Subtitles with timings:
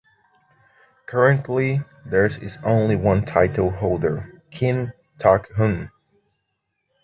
[1.05, 5.91] Currently there is only one title holder, Kim Tok-hun.